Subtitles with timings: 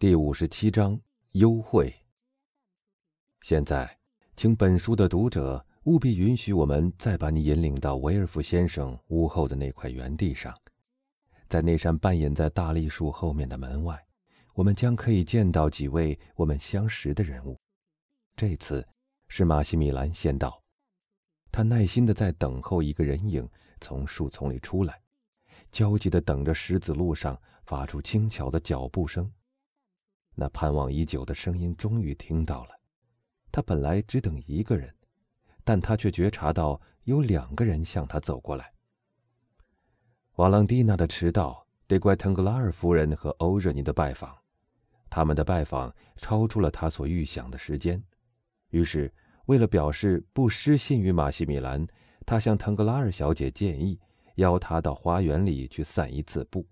[0.00, 0.98] 第五十七章
[1.32, 1.94] 优惠。
[3.42, 3.98] 现在，
[4.34, 10.56] 请本书的读者务必允许我们再把你引领到维尔福先生屋后的那块原地上，
[11.50, 14.02] 在那扇半掩在大栗树后面的门外，
[14.54, 17.60] 我们将可以见到几位我们相识的人物。
[18.34, 18.82] 这次
[19.28, 20.62] 是马西米兰先到，
[21.52, 23.46] 他耐心的在等候一个人影
[23.82, 24.98] 从树丛里出来，
[25.70, 29.30] 焦急的等着石子路上发出轻巧的脚步声。
[30.34, 32.70] 那盼望已久的声音终于听到了。
[33.52, 34.94] 他本来只等一个人，
[35.64, 38.72] 但他却觉察到有两个人向他走过来。
[40.36, 44.34] 瓦朗蒂娜的迟到得怪腾格拉尔夫人和欧热尼的拜访，
[45.10, 48.02] 他们的拜访超出了他所预想的时间。
[48.70, 49.12] 于是，
[49.46, 51.84] 为了表示不失信于马西米兰，
[52.24, 53.98] 他向腾格拉尔小姐建议，
[54.36, 56.64] 邀她到花园里去散一次步，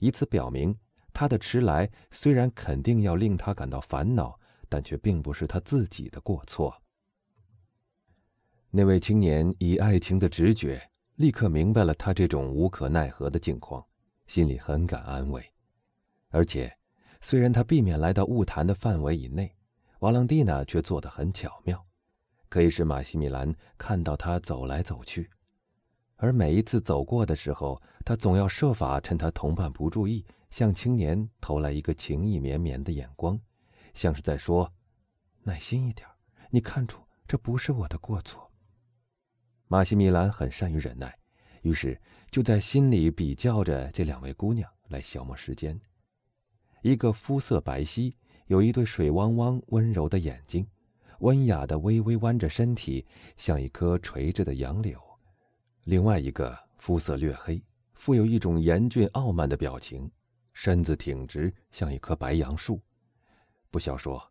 [0.00, 0.76] 以此表明。
[1.14, 6.74] 他的迟来虽然肯定要令他感到烦恼，但却并不是他自己的过错。
[8.70, 10.82] 那位青年以爱情的直觉
[11.14, 13.86] 立刻明白了他这种无可奈何的境况，
[14.26, 15.48] 心里很感安慰。
[16.30, 16.76] 而且，
[17.20, 19.54] 虽然他避免来到雾谈的范围以内，
[20.00, 21.86] 瓦朗蒂娜却做得很巧妙，
[22.48, 25.30] 可以使马西米兰看到他走来走去，
[26.16, 30.26] 而每一次走过的时候，他总要设法趁他同伴不注意。
[30.54, 33.36] 向青年投来一个情意绵绵的眼光，
[33.92, 34.72] 像是在说
[35.42, 36.06] ：“耐心一点，
[36.48, 38.48] 你看出这不是我的过错。”
[39.66, 41.12] 马西米兰很善于忍耐，
[41.62, 45.76] 于是就在心里比较着这两位姑娘来消磨时间。
[46.82, 48.14] 一个肤色白皙，
[48.46, 50.64] 有一对水汪汪温柔的眼睛，
[51.18, 53.04] 温雅的微微弯着身体，
[53.36, 54.96] 像一棵垂着的杨柳；
[55.82, 57.60] 另外一个肤色略黑，
[57.94, 60.08] 富有一种严峻傲慢的表情。
[60.54, 62.80] 身子挺直，像一棵白杨树。
[63.70, 64.22] 不消说，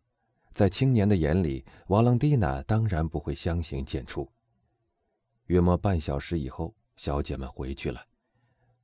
[0.54, 4.26] 在青年的眼里，瓦朗蒂娜当然不会相形见绌。
[5.46, 8.04] 约莫半小时以后，小姐们回去了。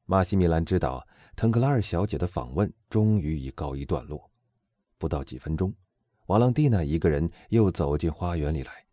[0.04, 1.04] 马西米兰知道，
[1.34, 4.30] 腾克拉尔小姐的访问终于已告一段落。
[4.98, 5.74] 不到几分钟，
[6.26, 8.84] 瓦朗蒂娜一个人又走进花园里来，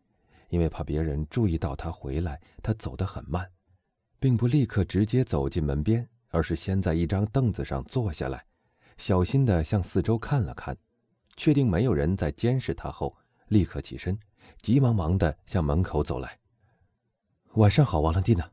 [0.50, 3.46] 因为怕别人注意到她回来，她走得很慢，
[4.20, 6.08] 并不立刻直接走进门边。
[6.30, 8.46] 而是先在一张凳子上坐下来，
[8.98, 10.76] 小心地向四周看了看，
[11.36, 13.16] 确定没有人在监视他后，
[13.48, 14.18] 立刻起身，
[14.62, 16.40] 急忙忙地向门口走来。
[17.54, 18.52] 晚上好，瓦兰蒂娜，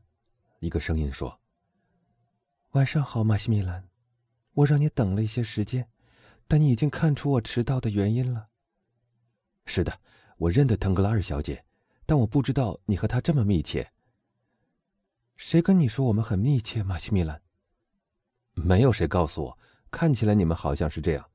[0.59, 1.39] 一个声音说。
[2.71, 3.87] 晚上好，马西米兰，
[4.53, 5.87] 我让你等了一些时间，
[6.47, 8.47] 但你已经看出我迟到的原因了。
[9.65, 9.99] 是的，
[10.37, 11.65] 我认得腾格拉尔小姐，
[12.05, 13.91] 但我不知道你和她这么密切。
[15.37, 17.41] 谁跟你说我们很密切，马西米兰？
[18.53, 19.59] 没有谁告诉我，
[19.95, 21.25] 看起来你们好像是这样。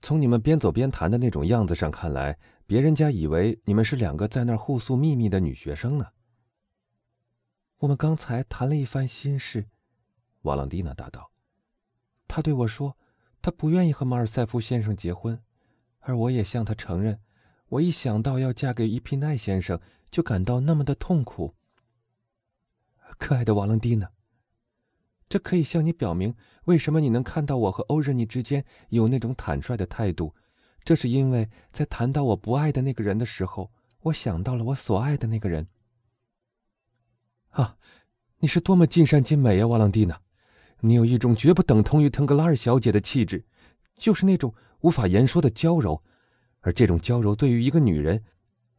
[0.00, 6.06] 从你们边走边谈的那种样子上看来，别人家以为你们是两个在那儿互诉秘密的女学生呢。
[7.76, 9.66] 我们刚才谈了一番心事，
[10.42, 11.30] 瓦朗蒂娜答道。
[12.26, 12.96] 他对我说，
[13.42, 15.38] 他不愿意和马尔塞夫先生结婚，
[15.98, 17.20] 而我也向他承认，
[17.68, 19.78] 我一想到要嫁给伊皮奈先生，
[20.10, 21.54] 就感到那么的痛苦。
[23.18, 24.10] 可爱的瓦朗蒂娜。
[25.30, 30.34] 这可以向你表明，为什么你能看到我和欧日尼之间有那种坦率的态度。
[30.82, 33.70] 这是因为在谈到我不爱的那个人的时候，
[34.02, 35.68] 我想到了我所爱的那个人。
[37.50, 37.76] 啊，
[38.40, 40.20] 你是多么尽善尽美啊，瓦朗蒂娜！
[40.80, 43.44] 你有一种绝不等同于腾格拉尔小姐的气质，
[43.96, 46.02] 就是那种无法言说的娇柔。
[46.62, 48.24] 而这种娇柔对于一个女人，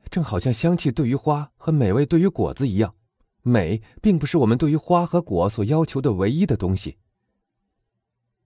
[0.09, 2.93] 正好像香气对于花和美味对于果子一样。
[3.41, 6.97] 美并不是我们对于花和果所要求的唯一的东西。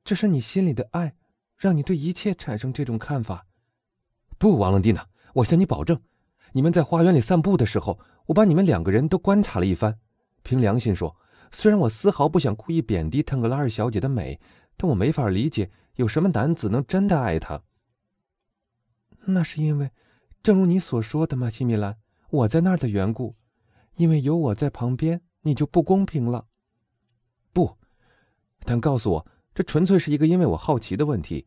[0.04, 1.16] 这是你心里的爱，
[1.58, 3.48] 让你对一切产生这种看法。
[4.38, 6.00] 不，瓦朗蒂娜，我向你保证，
[6.54, 9.98] 你们在花园里散步的时候，我把你们两个人都观察了一番。
[10.44, 11.18] 凭良心说，
[11.52, 14.40] 虽然我丝毫不想故意贬低腾格拉尔小姐的美，
[14.78, 17.64] 但我没法理解有什么男子能真的爱她。
[19.26, 19.90] 那是因为，
[20.44, 21.98] 正如你所说的，马西米兰，
[22.30, 23.36] 我在那儿的缘故。
[23.96, 26.46] 因为有我在旁边，你就不公平了。
[27.54, 27.78] 不，
[28.66, 31.46] 但告诉我，这纯粹是一个因为我好奇的问题，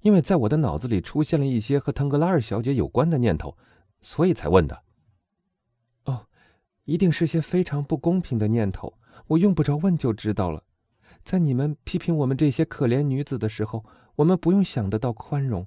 [0.00, 3.56] 因为在我的脑子里出现了一些和腾格拉尔小姐有关的念头，
[4.00, 4.82] 所以才问的。
[6.04, 6.26] 哦，
[6.84, 8.96] 一定是些非常不公平的念头，
[9.26, 10.62] 我用不着问就知道了。
[11.24, 13.84] 在你们批评我们这些可怜女子的时候，
[14.14, 15.66] 我们不用想得到宽容。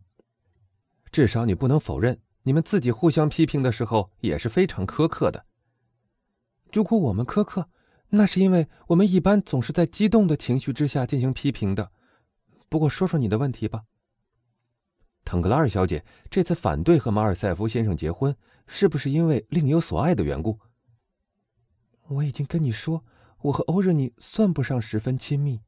[1.12, 5.46] 至少你不能否认，你们自己互相批评的时候也是非常苛刻的。
[6.72, 7.70] 如果我们苛刻，
[8.10, 11.92] 那是因为我们一般总是在激动的情绪之下进行批评的。
[12.70, 13.84] 不过，说说你的问题吧。
[15.24, 18.36] 腾格拉尔小姐这次反对和马尔塞夫先生结婚，
[18.68, 20.60] 是不是因为另有所爱的缘故？
[22.08, 23.04] 我已经跟你说，
[23.42, 25.62] 我和欧热尼算不上十分亲密。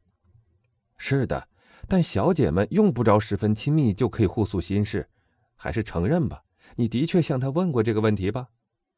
[0.98, 1.48] 是的，
[1.88, 5.08] 但小姐们用不着十分亲密就可以互诉心事，
[5.56, 6.44] 还是承认吧。
[6.76, 8.48] 你的确向他问过这个问题吧？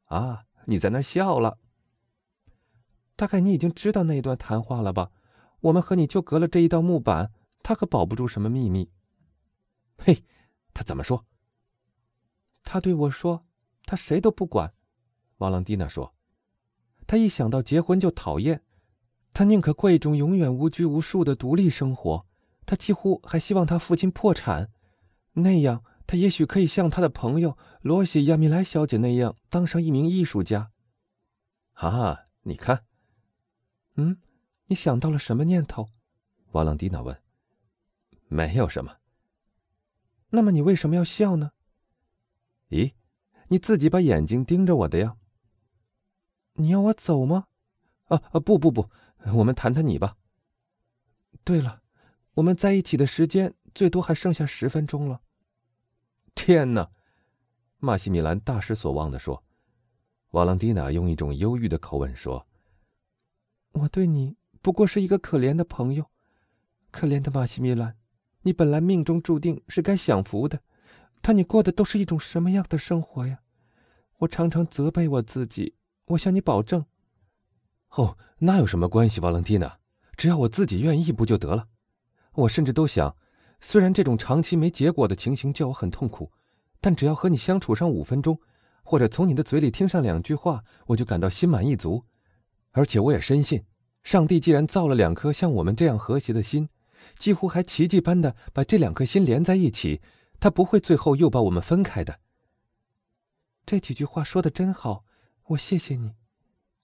[0.06, 1.58] 啊，你在那笑了。
[3.16, 5.12] 大概你已经知道那一段谈话了吧？
[5.62, 7.32] 我们和你就隔了这一道木板，
[7.64, 8.90] 他可保不住什么秘密。
[9.98, 10.24] 嘿，
[10.74, 11.26] 他怎么说？
[12.64, 13.46] 他对我说
[13.86, 14.74] ：“他谁都不管。”
[15.38, 16.14] 瓦朗蒂娜说
[17.08, 18.62] ：“他一想到结婚就讨厌，
[19.34, 22.26] 他宁可过一种永远无拘无束的独立生活。
[22.66, 24.72] 他几乎还希望他父亲破产，
[25.34, 30.72] 那样他也许可以像他的朋友罗西亚米莱小姐那样当上一名艺术家。”
[31.74, 32.84] 啊，你看，
[33.96, 34.18] 嗯，
[34.68, 35.88] 你想到了什么念头？
[36.52, 37.18] 瓦朗蒂娜问。
[38.28, 38.98] “没有什么。”
[40.30, 41.52] 那么你为什么要笑呢？
[42.70, 42.94] 咦，
[43.48, 45.16] 你自己把眼睛盯着我的呀？
[46.54, 47.48] 你要我走吗？
[48.06, 48.90] 啊啊不不不，
[49.34, 50.18] 我们谈谈你吧。
[51.44, 51.82] 对了，
[52.34, 55.22] 我们在一起的时间最多还剩下十分钟了。
[56.34, 56.92] 天哪！
[57.78, 59.44] 马西米兰大失所望的说。
[60.32, 62.46] 瓦朗蒂娜用一种忧郁的口吻说
[63.76, 66.06] ：“我对你不过是一个可怜的朋友，
[66.92, 67.96] 可怜的马西米兰。”
[68.44, 70.60] 你本来命中注定是该享福的，
[71.20, 73.40] 但你过的都是一种什么样的生活呀？
[74.20, 75.74] 我常常责备我自己。
[76.10, 76.86] 我向你保证，
[77.96, 79.80] 哦，那有什么关系，瓦伦蒂娜？
[80.16, 81.68] 只要我自己愿意，不就得了？
[82.34, 83.18] 我甚至都想，
[83.60, 86.32] 虽然这种长期没结果的情形叫我很痛苦，
[86.80, 88.40] 但只要和你相处上五分钟，
[88.84, 92.06] 或者从你的嘴里听上两句话，我就感到心满意足。
[92.76, 93.64] 而且我也深信，
[94.04, 96.70] 上帝既然造了两颗像我们这样和谐的心。
[97.18, 100.02] 几乎还奇迹般的把这两颗心连在一起，
[100.40, 102.20] 他不会最后又把我们分开的。
[103.66, 105.06] 这几句话说的真好，
[105.46, 106.16] 我谢谢你。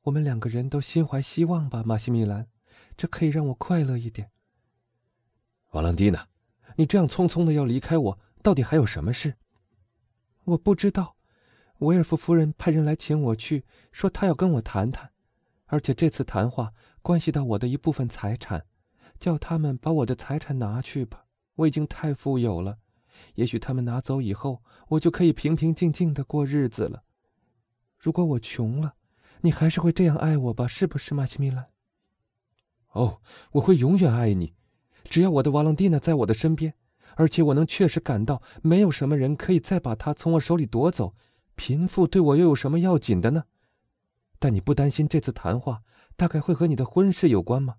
[0.03, 2.47] 我们两个人都心怀希望吧，马西米兰，
[2.95, 4.31] 这可以让我快乐一点。
[5.71, 6.27] 瓦朗蒂娜，
[6.77, 9.35] 你这样匆匆的要离开我，到底还有什么事？
[10.45, 11.17] 我不知道。
[11.79, 15.11] 维尔夫夫人派人来请我去，说她要跟我谈谈，
[15.71, 18.65] 而且这次谈话关系到我的一部分财产。
[19.19, 22.79] 叫他们把我的财产拿去吧，我已经太富有了。
[23.35, 27.03] 也许他们拿走以后，我就可以平平静静的过日子了。
[27.99, 28.95] 如果我穷了，
[29.41, 30.65] 你还是会这样爱我吧？
[30.65, 31.67] 是不是，马西米兰？
[32.93, 33.21] 哦，
[33.51, 34.55] 我会永远爱你，
[35.03, 36.73] 只要我的瓦朗蒂娜在我的身边，
[37.15, 41.15] 而且我能确实感到没有什么人可以再把她从我手里夺走。
[41.53, 43.43] 贫富对我又有什么要紧的呢？
[44.41, 45.83] 但你不担心这次谈话
[46.15, 47.77] 大概会和你的婚事有关吗？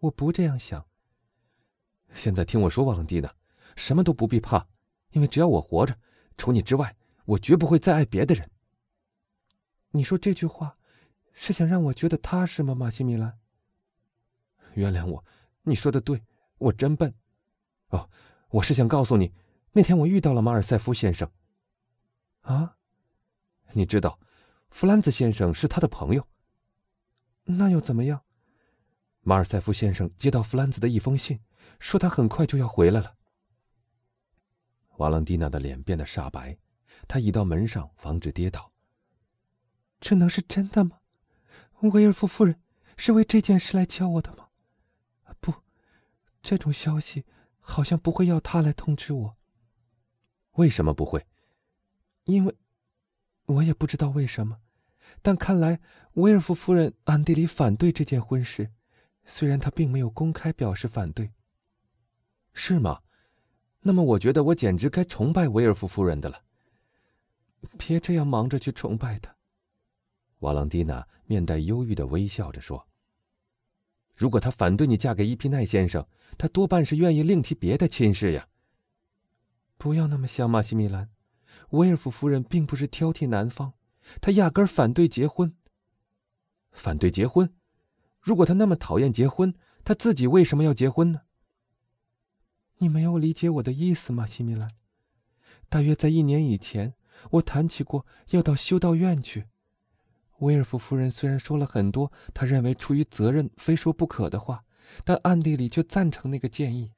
[0.00, 0.86] 我不这样想。
[2.14, 3.30] 现在听我说，瓦朗蒂娜，
[3.76, 4.66] 什么都不必怕，
[5.10, 5.94] 因为只要我活着，
[6.38, 6.96] 除你之外，
[7.26, 8.50] 我绝不会再爱别的人。
[9.90, 10.78] 你说这句话，
[11.34, 13.38] 是想让我觉得踏实吗，马西米兰？
[14.72, 15.22] 原谅我，
[15.64, 16.24] 你说的对，
[16.56, 17.14] 我真笨。
[17.88, 18.08] 哦，
[18.48, 19.34] 我是想告诉你，
[19.72, 21.30] 那天我遇到了马尔塞夫先生。
[22.40, 22.78] 啊，
[23.72, 24.18] 你知道，
[24.70, 26.26] 弗兰兹先生是他的朋友。
[27.44, 28.22] 那又怎么样？
[29.20, 31.40] 马尔塞夫先生接到弗兰兹的一封信，
[31.80, 33.16] 说他很快就要回来了。
[34.98, 36.56] 瓦朗蒂娜的脸变得煞白，
[37.06, 38.72] 她倚到门上，防止跌倒。
[40.00, 41.00] 这能是真的吗？
[41.80, 42.60] 威尔夫夫人
[42.96, 44.48] 是为这件事来叫我的吗？
[45.40, 45.52] 不，
[46.40, 47.24] 这种消息
[47.58, 49.36] 好像不会要他来通知我。
[50.52, 51.26] 为什么不会？
[52.24, 52.56] 因为，
[53.44, 54.60] 我也不知道为什么，
[55.22, 55.80] 但看来
[56.14, 58.70] 威尔夫夫人暗地里反对这件婚事。
[59.24, 61.32] 虽然她并没有公开表示反对，
[62.54, 63.00] 是吗？
[63.80, 66.42] 那么我觉得我简直该崇拜维尔夫夫人的了。
[67.76, 69.34] 别这样忙着去崇拜她。
[70.40, 72.86] 瓦朗蒂娜面带忧郁的微笑着说
[74.14, 76.06] ：“如果他反对你嫁给伊皮奈先生，
[76.38, 78.46] 他多半是愿意另提别的亲事呀。”
[79.78, 81.10] 不要那么想，马西米兰。
[81.70, 83.72] 维尔夫夫人并不是挑剔男方，
[84.20, 85.54] 他压根儿反对结婚。
[86.72, 87.52] 反对结婚？
[88.20, 91.22] 如果他那么讨厌结婚，他自己为什么要结婚呢？
[92.78, 94.70] 你没有理解我的意思，吗西米兰。
[95.68, 96.94] 大约在一年以前，
[97.30, 99.46] 我谈起过要到修道院去。
[100.40, 104.64] 威尔夫夫人虽然说了很多他认为出于责任非说不可的话，
[105.02, 106.92] 但暗地里却赞成那个建议。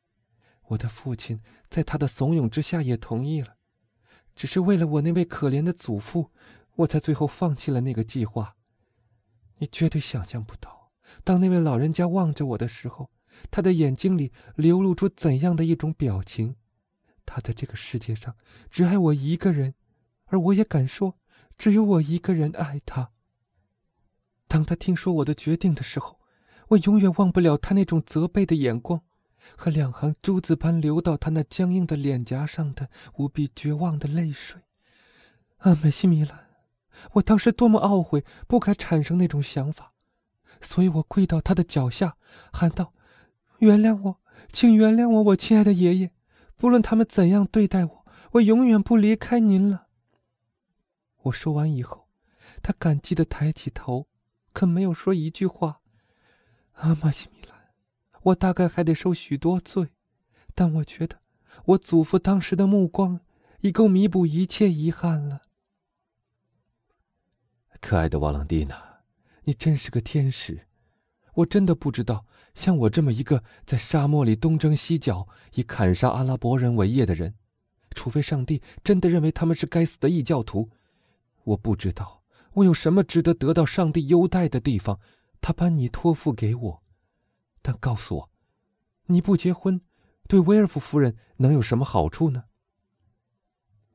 [0.64, 3.54] 我的父亲在他的怂恿之下也同意了。
[4.34, 6.30] 只是为了我那位可怜的祖父，
[6.78, 8.56] 我才最后放弃了那个计划。
[9.58, 10.92] 你绝对想象不到。
[11.24, 13.10] 当那位老人家望着我的时候，
[13.50, 16.56] 他的眼睛里流露出怎样的一种表情？
[17.24, 18.36] 他在这个世界上
[18.70, 19.74] 只爱我一个人，
[20.26, 21.18] 而我也敢说，
[21.56, 23.10] 只有我一个人爱他。
[24.46, 26.20] 当他听说我的决定的时候，
[26.68, 29.02] 我永远忘不了他那种责备的眼光，
[29.56, 34.62] 和两行珠子般流到他那僵硬的脸颊上的无比绝望的泪水。
[35.58, 36.47] 啊，美西米兰，
[37.12, 39.92] 我当时多么懊悔，不该产生那种想法，
[40.60, 42.16] 所以我跪到他的脚下，
[42.52, 42.92] 喊道
[43.60, 44.20] ：“原谅我，
[44.52, 46.12] 请原谅我，我亲爱的爷爷。
[46.56, 49.86] 不论他们怎样对待我，我永远不离开您了。”
[51.24, 52.08] 我说完以后，
[52.62, 54.08] 他感激的抬起头。
[54.54, 55.80] 可没有说一句话。
[56.72, 57.56] 阿玛西米兰，
[58.22, 59.90] 我大概还得受许多罪，
[60.52, 61.20] 但我觉得
[61.66, 63.20] 我祖父当时的目光
[63.60, 65.42] 已够弥补一切遗憾了。
[67.80, 69.00] 可爱的瓦朗蒂娜，
[69.44, 70.66] 你真是个天使！
[71.34, 77.34] 我真的不知道，像我这么一个在沙漠里东征西剿、以砍杀阿拉伯人为业的人，
[77.92, 80.70] 除非上帝真的认为他们是该死的异教徒，
[81.44, 82.22] 我不知道。
[82.54, 84.98] 我有什么值得得到上帝优待的地方？
[85.40, 86.82] 他把你托付给我，
[87.62, 88.30] 但告诉我，
[89.06, 89.80] 你不结婚，
[90.26, 92.44] 对威尔夫夫人能有什么好处呢？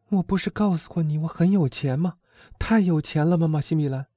[0.09, 2.15] 我不是告诉过你我很有钱吗？
[2.57, 4.07] 太有钱了吗，马西米兰？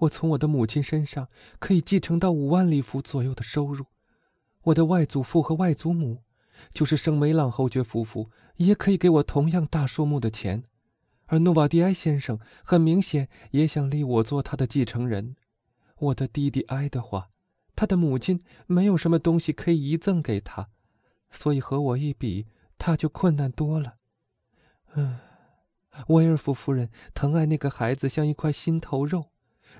[0.00, 3.86] 我从我的母亲身上可以继承到五万里弗左右的收入。
[4.64, 6.22] 我的外祖父和外祖母，
[6.72, 10.64] 就是圣梅朗侯爵夫妇，也可以给我同样大数目的钱。
[11.26, 15.34] 而诺瓦迪埃先生很明显也想立我做他的继承人。
[15.98, 17.30] 我的弟弟埃德华，
[17.74, 20.68] 他的母亲没有什么东西可以遗赠给他，
[21.30, 23.94] 所以和我一比，他就困难多了。
[24.94, 25.18] 嗯，
[26.08, 29.26] 威尔夫夫人疼爱那个孩子像一块心头肉。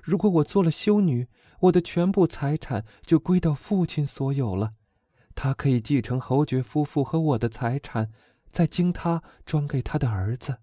[0.03, 1.27] 如果我做了修女，
[1.61, 4.73] 我的全部财产就归到父亲所有了，
[5.33, 8.11] 他可以继承侯爵夫妇和我的财产，
[8.51, 10.57] 再经他转给他的儿子。